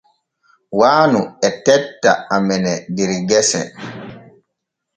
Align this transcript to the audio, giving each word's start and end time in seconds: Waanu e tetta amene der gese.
Waanu 0.79 1.21
e 1.47 1.49
tetta 1.65 2.11
amene 2.35 2.73
der 2.95 3.11
gese. 3.29 3.61